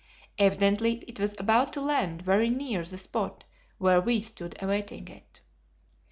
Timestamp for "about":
1.37-1.73